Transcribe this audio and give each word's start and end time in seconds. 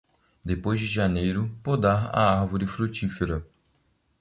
Depois 0.45 0.73
de 0.79 0.83
janeiro, 0.87 1.47
podar 1.61 2.07
a 2.09 2.39
árvore 2.41 2.65
frutífera. 2.65 3.45